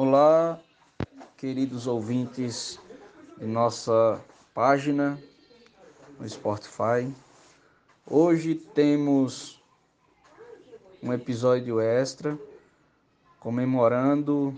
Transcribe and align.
Olá, 0.00 0.60
queridos 1.36 1.88
ouvintes 1.88 2.78
de 3.36 3.46
nossa 3.46 4.22
página 4.54 5.18
no 6.20 6.28
Spotify. 6.28 7.12
Hoje 8.06 8.54
temos 8.54 9.60
um 11.02 11.12
episódio 11.12 11.80
extra 11.80 12.38
comemorando 13.40 14.54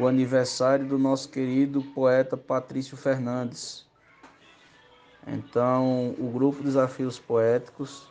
o 0.00 0.06
aniversário 0.06 0.86
do 0.86 0.96
nosso 0.96 1.28
querido 1.28 1.82
poeta 1.92 2.38
Patrício 2.38 2.96
Fernandes. 2.96 3.86
Então, 5.26 6.16
o 6.18 6.30
grupo 6.32 6.62
Desafios 6.62 7.18
Poéticos, 7.18 8.10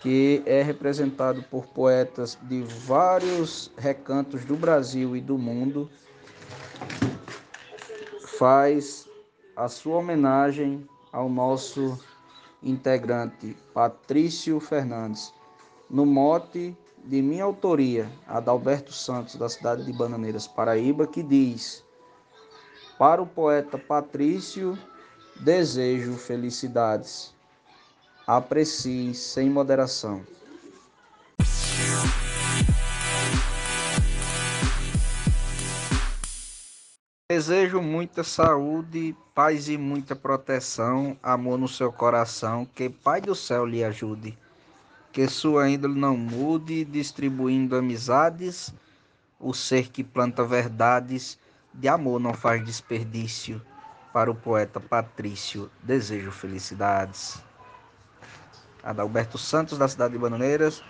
que 0.00 0.42
é 0.46 0.62
representado 0.62 1.42
por 1.44 1.66
poetas 1.66 2.38
de 2.42 2.62
vários 2.62 3.72
recantos 3.76 4.44
do 4.44 4.56
Brasil 4.56 5.16
e 5.16 5.20
do 5.20 5.36
mundo, 5.36 5.90
faz 8.38 9.08
a 9.56 9.68
sua 9.68 9.98
homenagem 9.98 10.86
ao 11.12 11.28
nosso 11.28 11.98
integrante 12.62 13.56
Patrício 13.74 14.60
Fernandes, 14.60 15.34
no 15.90 16.06
mote 16.06 16.76
de 17.04 17.22
minha 17.22 17.44
autoria, 17.44 18.10
Adalberto 18.26 18.92
Santos, 18.92 19.36
da 19.36 19.48
cidade 19.48 19.84
de 19.84 19.92
Bananeiras, 19.92 20.46
Paraíba, 20.46 21.06
que 21.06 21.22
diz: 21.22 21.84
Para 22.98 23.22
o 23.22 23.26
poeta 23.26 23.78
Patrício, 23.78 24.78
desejo 25.40 26.14
felicidades. 26.14 27.34
Aprecie 28.28 29.12
sem 29.12 29.50
moderação. 29.50 30.22
Desejo 37.28 37.82
muita 37.82 38.22
saúde, 38.22 39.16
paz 39.34 39.68
e 39.68 39.76
muita 39.76 40.14
proteção, 40.14 41.16
amor 41.20 41.58
no 41.58 41.66
seu 41.66 41.90
coração, 41.90 42.64
que 42.64 42.88
Pai 42.88 43.20
do 43.20 43.34
céu 43.34 43.66
lhe 43.66 43.82
ajude 43.82 44.38
que 45.18 45.26
sua 45.26 45.68
índole 45.68 45.98
não 45.98 46.16
mude, 46.16 46.84
distribuindo 46.84 47.74
amizades, 47.74 48.72
o 49.40 49.52
ser 49.52 49.88
que 49.88 50.04
planta 50.04 50.44
verdades, 50.44 51.38
de 51.74 51.88
amor 51.88 52.20
não 52.20 52.32
faz 52.32 52.64
desperdício. 52.64 53.60
Para 54.12 54.30
o 54.30 54.34
poeta 54.34 54.78
Patrício, 54.78 55.68
desejo 55.82 56.30
felicidades. 56.30 57.42
Adalberto 58.82 59.38
Santos, 59.38 59.78
da 59.78 59.88
cidade 59.88 60.12
de 60.12 60.18
Bananeiras, 60.18 60.82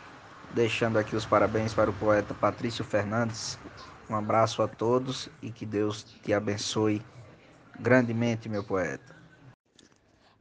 deixando 0.55 0.99
aqui 0.99 1.17
os 1.17 1.27
parabéns 1.27 1.75
para 1.75 1.91
o 1.91 1.95
poeta 1.95 2.35
Patrício 2.35 2.85
Fernandes. 2.85 3.59
Um 4.09 4.17
abraço 4.17 4.63
a 4.63 4.69
todos 4.69 5.29
e 5.43 5.51
que 5.51 5.67
Deus 5.67 6.03
te 6.03 6.33
abençoe 6.33 7.03
grandemente, 7.79 8.49
meu 8.49 8.65
poeta. 8.65 9.17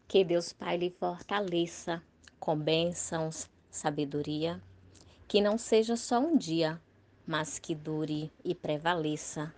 Que 0.07 0.23
Deus 0.23 0.53
Pai 0.53 0.77
lhe 0.77 0.89
fortaleça 0.89 2.01
com 2.39 2.57
bênçãos, 2.57 3.49
sabedoria, 3.69 4.61
que 5.27 5.41
não 5.41 5.57
seja 5.57 5.97
só 5.97 6.19
um 6.19 6.37
dia, 6.37 6.81
mas 7.25 7.59
que 7.59 7.75
dure 7.75 8.31
e 8.43 8.55
prevaleça. 8.55 9.53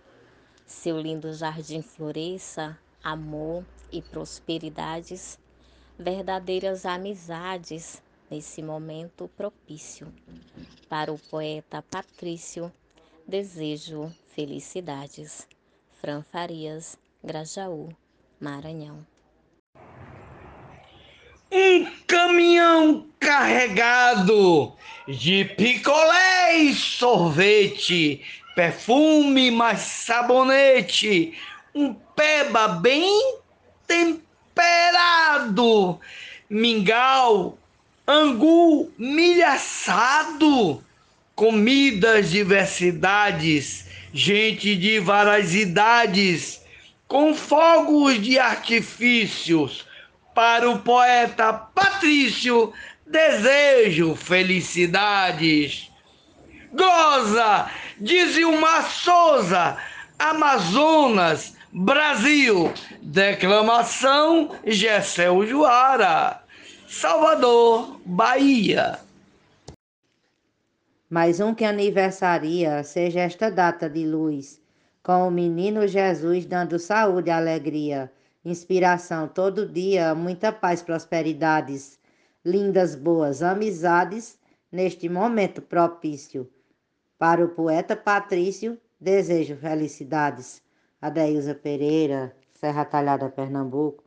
Seu 0.66 1.00
lindo 1.00 1.32
jardim 1.32 1.82
floresça, 1.82 2.76
amor 3.02 3.64
e 3.92 4.02
prosperidades, 4.02 5.38
verdadeiras 6.00 6.84
amizades 6.86 8.02
nesse 8.30 8.62
momento 8.62 9.28
propício. 9.36 10.12
Para 10.88 11.12
o 11.12 11.18
poeta 11.18 11.82
Patrício, 11.82 12.72
desejo 13.26 14.10
felicidades. 14.34 15.46
Fran 16.00 16.22
Farias, 16.22 16.98
Grajaú, 17.22 17.94
Maranhão 18.40 19.06
um 21.52 21.84
caminhão 22.06 23.06
carregado 23.18 24.72
de 25.08 25.44
picolé 25.44 26.72
sorvete, 26.74 28.24
perfume 28.54 29.50
mais 29.50 29.80
sabonete, 29.80 31.36
um 31.74 31.94
peba 31.94 32.68
bem 32.68 33.38
temperado, 33.86 34.24
mingau, 36.48 37.58
angu, 38.06 38.90
milho 38.98 39.46
assado, 39.46 40.82
comidas, 41.34 42.30
diversidades, 42.30 43.86
gente 44.12 44.76
de 44.76 44.98
várias 44.98 45.54
idades, 45.54 46.60
com 47.06 47.34
fogos 47.34 48.20
de 48.20 48.38
artifícios, 48.38 49.86
para 50.34 50.70
o 50.70 50.78
poeta 50.78 51.52
Patrício, 51.52 52.72
desejo 53.06 54.14
felicidades. 54.14 55.90
Goza 56.72 57.70
de 57.98 58.26
Zilmar 58.26 58.88
Souza, 58.90 59.76
Amazonas, 60.18 61.56
Brasil. 61.72 62.72
Declamação 63.02 64.50
Gessel 64.66 65.46
Juara, 65.46 66.42
Salvador, 66.88 68.00
Bahia. 68.04 68.98
Mais 71.08 71.40
um 71.40 71.54
que 71.54 71.64
aniversaria 71.64 72.82
seja 72.84 73.20
esta 73.20 73.50
data 73.50 73.88
de 73.88 74.06
luz, 74.06 74.60
com 75.02 75.26
o 75.26 75.30
menino 75.30 75.86
Jesus 75.86 76.46
dando 76.46 76.78
saúde 76.78 77.28
e 77.28 77.32
alegria 77.32 78.10
inspiração 78.44 79.28
todo 79.28 79.68
dia, 79.68 80.14
muita 80.14 80.52
paz, 80.52 80.82
prosperidades, 80.82 81.98
lindas, 82.44 82.94
boas 82.94 83.42
amizades 83.42 84.38
neste 84.72 85.08
momento 85.08 85.60
propício. 85.60 86.50
Para 87.18 87.44
o 87.44 87.50
poeta 87.50 87.94
Patrício, 87.94 88.78
desejo 88.98 89.56
felicidades. 89.56 90.62
Adeilza 91.00 91.54
Pereira, 91.54 92.36
Serra 92.52 92.84
Talhada, 92.84 93.28
Pernambuco. 93.28 94.04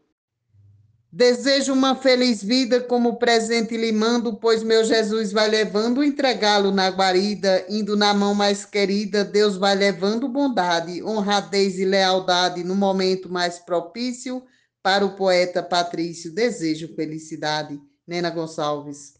Desejo 1.11 1.73
uma 1.73 1.95
feliz 1.95 2.43
vida 2.43 2.81
como 2.81 3.17
presente 3.17 3.77
lhe 3.77 3.91
mando, 3.91 4.35
pois 4.37 4.63
meu 4.63 4.83
Jesus 4.83 5.31
vai 5.31 5.47
levando 5.47 6.03
entregá-lo 6.03 6.71
na 6.71 6.89
guarida, 6.89 7.65
indo 7.69 7.95
na 7.95 8.13
mão 8.15 8.33
mais 8.33 8.65
querida, 8.65 9.23
Deus 9.23 9.55
vai 9.55 9.75
levando 9.75 10.27
bondade, 10.27 11.03
honradez 11.03 11.77
e 11.77 11.85
lealdade 11.85 12.63
no 12.63 12.75
momento 12.75 13.31
mais 13.31 13.59
propício 13.59 14.43
para 14.81 15.05
o 15.05 15.15
poeta 15.15 15.61
Patrício. 15.61 16.33
Desejo 16.33 16.95
felicidade. 16.95 17.79
Nena 18.07 18.29
Gonçalves. 18.29 19.13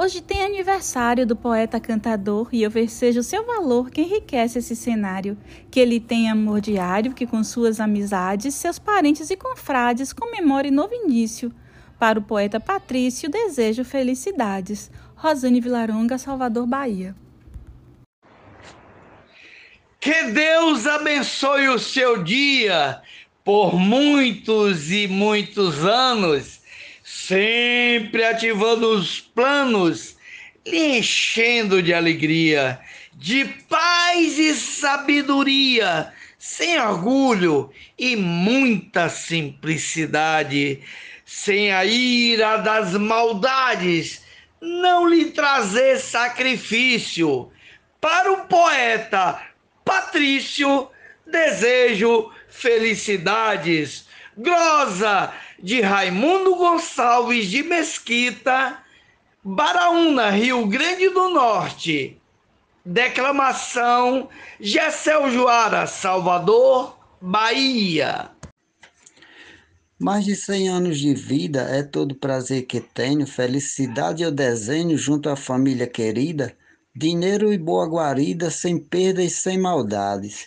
Hoje 0.00 0.22
tem 0.22 0.44
aniversário 0.44 1.26
do 1.26 1.34
poeta 1.34 1.80
cantador 1.80 2.48
e 2.52 2.62
eu 2.62 2.70
versejo 2.70 3.20
seu 3.20 3.44
valor 3.44 3.90
que 3.90 4.00
enriquece 4.00 4.60
esse 4.60 4.76
cenário. 4.76 5.36
Que 5.72 5.80
ele 5.80 5.98
tenha 5.98 6.34
amor 6.34 6.60
diário, 6.60 7.12
que 7.12 7.26
com 7.26 7.42
suas 7.42 7.80
amizades, 7.80 8.54
seus 8.54 8.78
parentes 8.78 9.28
e 9.28 9.36
confrades 9.36 10.12
comemore 10.12 10.70
novo 10.70 10.94
início. 10.94 11.52
Para 11.98 12.16
o 12.16 12.22
poeta 12.22 12.60
Patrício, 12.60 13.28
desejo 13.28 13.84
felicidades. 13.84 14.88
Rosane 15.16 15.60
Vilaronga, 15.60 16.16
Salvador, 16.16 16.64
Bahia. 16.64 17.16
Que 19.98 20.30
Deus 20.30 20.86
abençoe 20.86 21.70
o 21.70 21.78
seu 21.80 22.22
dia 22.22 23.02
por 23.44 23.74
muitos 23.74 24.92
e 24.92 25.08
muitos 25.08 25.84
anos 25.84 26.58
sempre 27.28 28.24
ativando 28.24 28.88
os 28.88 29.20
planos, 29.20 30.16
lhe 30.66 30.96
enchendo 30.96 31.82
de 31.82 31.92
alegria, 31.92 32.80
de 33.12 33.44
paz 33.68 34.38
e 34.38 34.54
sabedoria, 34.54 36.10
sem 36.38 36.80
orgulho 36.80 37.70
e 37.98 38.16
muita 38.16 39.10
simplicidade, 39.10 40.80
sem 41.26 41.70
a 41.70 41.84
ira 41.84 42.56
das 42.56 42.94
maldades, 42.94 44.22
não 44.58 45.06
lhe 45.06 45.26
trazer 45.26 45.98
sacrifício. 45.98 47.52
Para 48.00 48.32
o 48.32 48.46
poeta 48.46 49.38
Patrício, 49.84 50.88
desejo 51.26 52.32
felicidades. 52.48 54.07
Grosa 54.38 55.32
de 55.60 55.80
Raimundo 55.80 56.54
Gonçalves 56.54 57.50
de 57.50 57.64
Mesquita, 57.64 58.78
Baraúna, 59.42 60.30
Rio 60.30 60.64
Grande 60.68 61.08
do 61.08 61.30
Norte. 61.30 62.16
Declamação 62.84 64.28
Gessel 64.60 65.28
Joara, 65.32 65.88
Salvador, 65.88 66.96
Bahia. 67.20 68.30
Mais 69.98 70.24
de 70.24 70.36
100 70.36 70.68
anos 70.68 71.00
de 71.00 71.12
vida 71.14 71.62
é 71.62 71.82
todo 71.82 72.14
prazer 72.14 72.62
que 72.62 72.80
tenho, 72.80 73.26
felicidade 73.26 74.22
eu 74.22 74.30
desenho 74.30 74.96
junto 74.96 75.28
à 75.28 75.34
família 75.34 75.88
querida, 75.88 76.56
dinheiro 76.94 77.52
e 77.52 77.58
boa 77.58 77.88
guarida, 77.88 78.52
sem 78.52 78.78
perda 78.78 79.20
e 79.20 79.28
sem 79.28 79.58
maldades, 79.58 80.46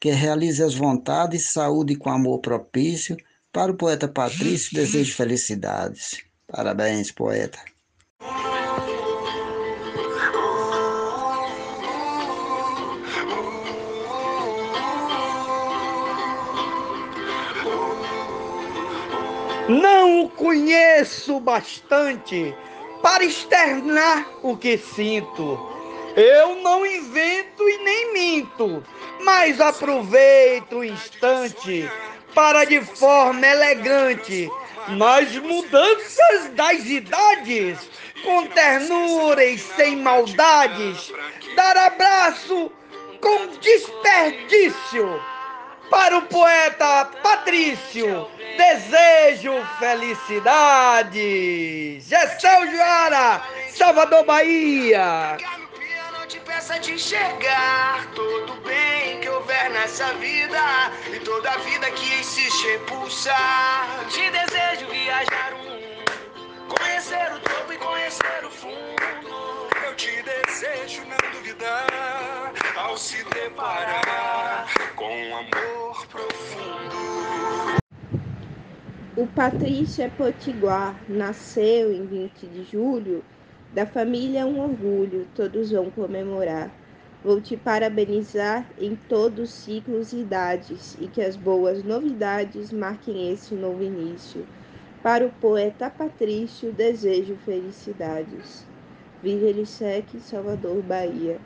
que 0.00 0.10
realize 0.10 0.62
as 0.62 0.74
vontades, 0.74 1.52
saúde 1.52 1.96
com 1.96 2.10
amor 2.10 2.40
propício. 2.40 3.16
Para 3.52 3.72
o 3.72 3.76
poeta 3.76 4.06
Patrício, 4.06 4.74
desejo 4.74 5.14
felicidades. 5.14 6.22
Parabéns, 6.46 7.10
poeta. 7.10 7.58
Não 19.68 20.24
o 20.24 20.30
conheço 20.30 21.38
bastante 21.40 22.54
para 23.02 23.24
externar 23.24 24.26
o 24.42 24.56
que 24.56 24.78
sinto. 24.78 25.77
Eu 26.16 26.56
não 26.56 26.84
invento 26.84 27.68
e 27.68 27.78
nem 27.78 28.12
minto, 28.12 28.82
mas 29.22 29.60
aproveito 29.60 30.78
o 30.78 30.84
instante 30.84 31.88
para 32.34 32.64
de 32.64 32.80
forma 32.80 33.46
elegante, 33.46 34.50
nas 34.88 35.34
mudanças 35.36 36.48
das 36.54 36.84
idades, 36.86 37.90
com 38.24 38.46
ternura 38.46 39.44
e 39.44 39.58
sem 39.58 39.96
maldades, 39.96 41.12
dar 41.54 41.76
abraço 41.76 42.72
com 43.20 43.48
desperdício 43.60 45.20
para 45.90 46.18
o 46.18 46.22
poeta 46.22 47.06
Patrício, 47.22 48.28
desejo 48.56 49.52
felicidade. 49.78 51.20
Gessel 52.00 52.70
Joara, 52.70 53.42
Salvador, 53.70 54.24
Bahia. 54.24 55.36
Peça 56.58 56.80
de 56.80 56.94
enxergar 56.94 58.10
todo 58.16 58.60
bem 58.62 59.20
que 59.20 59.28
houver 59.28 59.70
nessa 59.70 60.12
vida 60.14 60.58
e 61.14 61.20
toda 61.20 61.52
a 61.52 61.58
vida 61.58 61.88
que 61.92 62.18
insiste 62.18 62.66
em 62.66 62.78
pulsar. 62.80 64.04
Te 64.08 64.28
desejo 64.28 64.90
viajar 64.90 65.54
o 65.54 65.58
mundo, 65.58 66.66
conhecer 66.68 67.32
o 67.32 67.38
topo 67.38 67.72
e 67.72 67.76
conhecer 67.76 68.44
o 68.44 68.50
fundo. 68.50 69.68
Eu 69.86 69.94
te 69.94 70.10
desejo 70.20 71.02
não 71.02 71.30
duvidar 71.30 72.52
ao 72.76 72.98
se 72.98 73.22
deparar 73.22 74.66
com 74.96 75.16
um 75.16 75.36
amor 75.36 76.06
profundo. 76.08 77.78
O 79.16 79.28
Patrício 79.28 80.02
é 80.02 80.08
potiguar, 80.08 80.96
nasceu 81.08 81.92
em 81.92 82.04
20 82.04 82.46
de 82.48 82.64
julho, 82.64 83.24
da 83.72 83.84
família 83.84 84.40
é 84.40 84.44
um 84.44 84.60
orgulho, 84.60 85.26
todos 85.34 85.70
vão 85.70 85.90
comemorar. 85.90 86.70
Vou 87.22 87.40
te 87.40 87.56
parabenizar 87.56 88.66
em 88.78 88.96
todos 89.08 89.50
ciclos 89.50 90.12
e 90.12 90.18
idades, 90.18 90.96
e 91.00 91.08
que 91.08 91.20
as 91.20 91.36
boas 91.36 91.82
novidades 91.82 92.72
marquem 92.72 93.32
esse 93.32 93.54
novo 93.54 93.82
início. 93.82 94.46
Para 95.02 95.26
o 95.26 95.30
poeta 95.30 95.90
Patrício, 95.90 96.72
desejo 96.72 97.36
felicidades. 97.44 98.64
Viva 99.22 99.46
Elisec, 99.46 100.18
Salvador, 100.20 100.80
Bahia. 100.82 101.38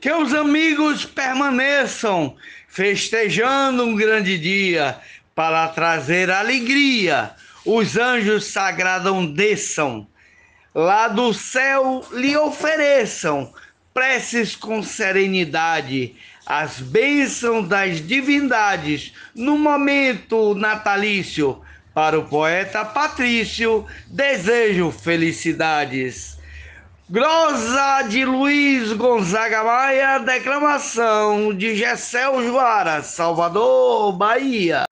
Que 0.00 0.12
os 0.12 0.32
amigos 0.32 1.04
permaneçam 1.04 2.36
festejando 2.68 3.82
um 3.82 3.96
grande 3.96 4.38
dia 4.38 5.00
para 5.34 5.66
trazer 5.68 6.30
alegria. 6.30 7.34
Os 7.70 7.98
anjos 7.98 8.46
sagrados 8.46 9.28
desçam, 9.34 10.06
lá 10.74 11.06
do 11.06 11.34
céu 11.34 12.02
lhe 12.12 12.34
ofereçam 12.34 13.52
preces 13.92 14.56
com 14.56 14.82
serenidade, 14.82 16.16
as 16.46 16.80
bênçãos 16.80 17.68
das 17.68 18.00
divindades 18.00 19.12
no 19.34 19.58
momento 19.58 20.54
natalício. 20.54 21.60
Para 21.92 22.18
o 22.18 22.26
poeta 22.26 22.86
Patrício, 22.86 23.84
desejo 24.06 24.90
felicidades. 24.90 26.38
Grosa 27.06 28.00
de 28.08 28.24
Luiz 28.24 28.94
Gonzaga 28.94 29.62
Maia, 29.62 30.16
declamação 30.20 31.52
de 31.54 31.76
Gessel 31.76 32.42
Joara, 32.46 33.02
Salvador, 33.02 34.16
Bahia. 34.16 34.87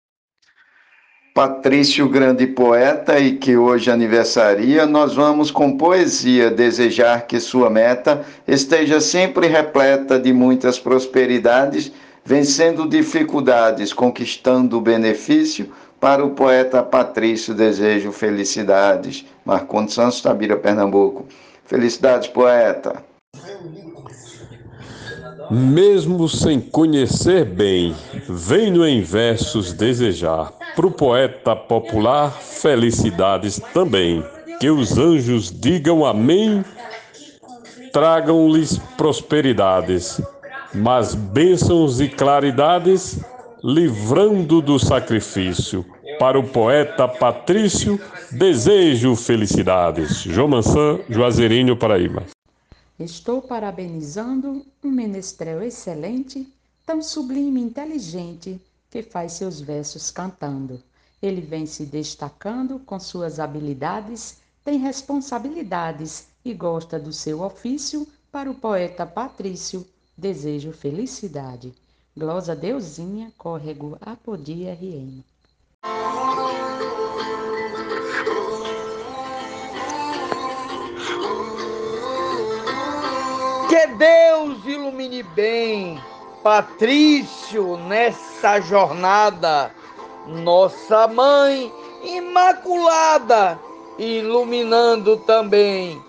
Patrício, 1.33 2.07
grande 2.07 2.45
poeta 2.45 3.17
e 3.17 3.35
que 3.37 3.57
hoje 3.57 3.89
aniversaria, 3.89 4.85
nós 4.85 5.15
vamos 5.15 5.49
com 5.49 5.75
poesia 5.75 6.51
desejar 6.51 7.25
que 7.25 7.39
sua 7.39 7.71
meta 7.71 8.23
esteja 8.47 9.01
sempre 9.01 9.47
repleta 9.47 10.19
de 10.19 10.31
muitas 10.31 10.77
prosperidades, 10.77 11.91
vencendo 12.23 12.87
dificuldades, 12.87 13.91
conquistando 13.91 14.79
benefício. 14.79 15.71
Para 15.99 16.23
o 16.23 16.35
poeta 16.35 16.83
Patrício, 16.83 17.55
desejo 17.55 18.11
felicidades. 18.11 19.25
Marcondes 19.43 19.95
Santos, 19.95 20.21
Tabira, 20.21 20.55
Pernambuco. 20.55 21.25
Felicidades, 21.65 22.27
poeta. 22.27 23.03
Mesmo 25.51 26.27
sem 26.29 26.59
conhecer 26.59 27.45
bem, 27.45 27.95
venho 28.27 28.85
em 28.85 29.01
versos 29.01 29.73
desejar. 29.73 30.51
Pro 30.75 30.89
poeta 30.89 31.55
popular, 31.55 32.31
felicidades 32.31 33.61
também. 33.73 34.23
Que 34.59 34.69
os 34.69 34.97
anjos 34.97 35.51
digam 35.51 36.05
amém, 36.05 36.63
tragam-lhes 37.91 38.77
prosperidades, 38.97 40.21
mas 40.73 41.13
bênçãos 41.13 41.99
e 41.99 42.07
claridades, 42.07 43.19
livrando 43.63 44.61
do 44.61 44.79
sacrifício. 44.79 45.85
Para 46.19 46.39
o 46.39 46.43
poeta 46.43 47.07
Patrício, 47.07 47.99
desejo 48.31 49.15
felicidades. 49.15 50.21
João 50.23 50.47
Mansan, 50.47 50.99
Juazeirinho, 51.09 51.75
Paraíba. 51.75 52.32
Estou 53.03 53.41
parabenizando 53.41 54.65
um 54.81 54.89
menestrel 54.89 55.61
excelente, 55.61 56.47
tão 56.85 57.03
sublime 57.03 57.59
e 57.59 57.63
inteligente, 57.65 58.61
que 58.89 59.03
faz 59.03 59.33
seus 59.33 59.59
versos 59.59 60.09
cantando. 60.09 60.81
Ele 61.21 61.41
vem 61.41 61.65
se 61.65 61.85
destacando 61.85 62.79
com 62.79 62.97
suas 63.01 63.41
habilidades, 63.41 64.37
tem 64.63 64.79
responsabilidades 64.79 66.27
e 66.45 66.53
gosta 66.53 66.97
do 66.97 67.11
seu 67.11 67.41
ofício. 67.41 68.07
Para 68.31 68.49
o 68.49 68.55
poeta 68.55 69.05
Patrício, 69.05 69.85
desejo 70.17 70.71
felicidade. 70.71 71.73
Glosa 72.15 72.55
Deusinha, 72.55 73.33
córrego 73.37 73.97
Apodi 73.99 74.63
RN. 74.63 75.25
Deus 83.97 84.65
ilumine 84.65 85.23
bem 85.23 86.01
Patrício 86.43 87.77
nessa 87.77 88.59
jornada, 88.59 89.73
nossa 90.27 91.07
mãe 91.07 91.71
imaculada, 92.03 93.57
iluminando 93.97 95.17
também. 95.17 96.03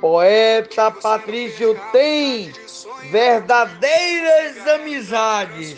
Poeta 0.00 0.90
Patrício 0.90 1.76
tem 1.90 2.52
verdadeiras 3.10 4.66
amizades, 4.68 5.76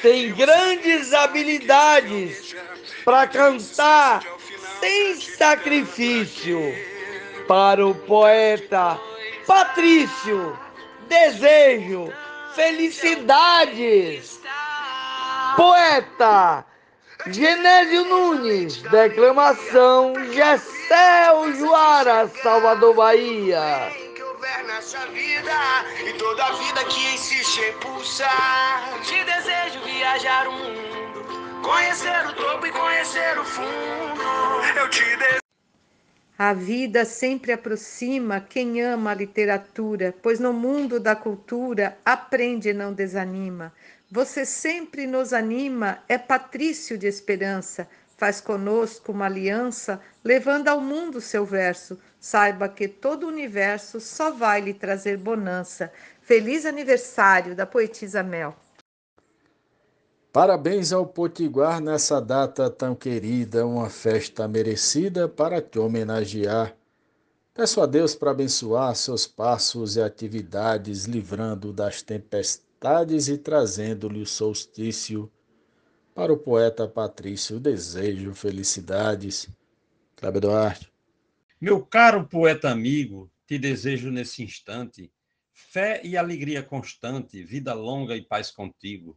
tem 0.00 0.32
grandes 0.32 1.12
habilidades 1.12 2.56
para 3.04 3.26
cantar 3.26 4.22
sem 4.80 5.16
sacrifício. 5.20 6.60
Para 7.46 7.86
o 7.86 7.94
poeta 7.94 8.98
Patrício, 9.46 10.58
desejo 11.04 12.12
felicidades. 12.54 14.40
Poeta 15.56 16.64
Genésio 17.26 18.04
Nunes, 18.04 18.82
declamação 18.82 20.14
Gessel 20.32 21.54
Joara, 21.54 22.28
Salvador, 22.42 22.94
Bahia. 22.94 23.90
nessa 24.66 25.06
vida 25.06 25.52
e 26.04 26.12
toda 26.14 26.44
a 26.44 26.52
vida 26.52 26.84
que 26.84 27.14
insiste 27.14 27.60
em 27.60 27.72
pulsar. 27.78 29.00
Te 29.02 29.24
desejo 29.24 29.80
viajar 29.84 30.48
o 30.48 30.52
mundo, 30.52 31.62
conhecer 31.62 32.26
o 32.26 32.32
topo 32.34 32.66
e 32.66 32.72
conhecer 32.72 33.38
o 33.38 33.44
fundo. 33.44 34.22
Eu 34.76 34.90
te 34.90 35.04
desejo. 35.16 35.43
A 36.46 36.52
vida 36.52 37.06
sempre 37.06 37.52
aproxima 37.52 38.38
quem 38.38 38.82
ama 38.82 39.12
a 39.12 39.14
literatura, 39.14 40.14
pois 40.20 40.38
no 40.38 40.52
mundo 40.52 41.00
da 41.00 41.16
cultura 41.16 41.96
aprende 42.04 42.68
e 42.68 42.74
não 42.74 42.92
desanima. 42.92 43.72
Você 44.10 44.44
sempre 44.44 45.06
nos 45.06 45.32
anima, 45.32 46.00
é 46.06 46.18
patrício 46.18 46.98
de 46.98 47.06
esperança. 47.06 47.88
faz 48.18 48.42
conosco 48.42 49.10
uma 49.10 49.24
aliança, 49.24 49.98
levando 50.22 50.68
ao 50.68 50.82
mundo 50.82 51.18
seu 51.18 51.46
verso. 51.46 51.98
Saiba 52.20 52.68
que 52.68 52.88
todo 52.88 53.24
o 53.24 53.28
universo 53.28 53.98
só 53.98 54.30
vai 54.30 54.60
lhe 54.60 54.74
trazer 54.74 55.16
bonança. 55.16 55.90
Feliz 56.20 56.66
aniversário 56.66 57.54
da 57.54 57.64
poetisa 57.64 58.22
Mel. 58.22 58.54
Parabéns 60.34 60.92
ao 60.92 61.06
Potiguar 61.06 61.80
nessa 61.80 62.20
data 62.20 62.68
tão 62.68 62.92
querida, 62.92 63.64
uma 63.64 63.88
festa 63.88 64.48
merecida 64.48 65.28
para 65.28 65.62
te 65.62 65.78
homenagear. 65.78 66.76
Peço 67.54 67.80
a 67.80 67.86
Deus 67.86 68.16
para 68.16 68.32
abençoar 68.32 68.96
seus 68.96 69.28
passos 69.28 69.94
e 69.94 70.02
atividades, 70.02 71.04
livrando 71.04 71.72
das 71.72 72.02
tempestades 72.02 73.28
e 73.28 73.38
trazendo-lhe 73.38 74.22
o 74.22 74.26
solstício. 74.26 75.30
Para 76.12 76.32
o 76.32 76.36
poeta 76.36 76.88
Patrício, 76.88 77.60
desejo 77.60 78.34
felicidades. 78.34 79.48
Cláudio 80.16 80.40
Duarte. 80.40 80.92
Meu 81.60 81.80
caro 81.86 82.26
poeta 82.26 82.70
amigo, 82.70 83.30
te 83.46 83.56
desejo 83.56 84.10
nesse 84.10 84.42
instante 84.42 85.12
fé 85.52 86.00
e 86.02 86.16
alegria 86.16 86.60
constante, 86.60 87.40
vida 87.44 87.72
longa 87.72 88.16
e 88.16 88.22
paz 88.22 88.50
contigo. 88.50 89.16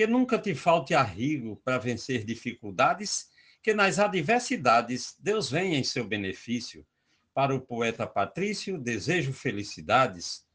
Que 0.00 0.06
nunca 0.06 0.38
te 0.38 0.54
falte 0.54 0.94
arrigo 0.94 1.60
para 1.62 1.76
vencer 1.76 2.24
dificuldades, 2.24 3.28
que 3.62 3.74
nas 3.74 3.98
adversidades 3.98 5.14
Deus 5.18 5.50
venha 5.50 5.76
em 5.76 5.84
seu 5.84 6.08
benefício. 6.08 6.86
Para 7.34 7.54
o 7.54 7.60
poeta 7.60 8.06
Patrício, 8.06 8.78
desejo 8.78 9.30
felicidades. 9.34 10.46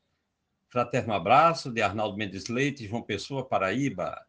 Fraterno 0.68 1.14
abraço 1.14 1.72
de 1.72 1.80
Arnaldo 1.84 2.18
Mendes 2.18 2.48
Leite, 2.48 2.88
João 2.88 3.04
Pessoa, 3.04 3.48
Paraíba. 3.48 4.20